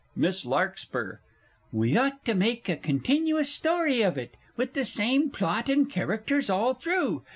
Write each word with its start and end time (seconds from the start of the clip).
MISS 0.15 0.47
LARKSPUR. 0.47 1.19
We 1.71 1.95
ought 1.95 2.25
to 2.25 2.33
make 2.33 2.67
a 2.67 2.75
continuous 2.75 3.53
story 3.53 4.01
of 4.01 4.17
it, 4.17 4.33
with 4.57 4.73
the 4.73 4.83
same 4.83 5.29
plot 5.29 5.69
and 5.69 5.87
characters 5.87 6.49
all 6.49 6.73
through. 6.73 7.21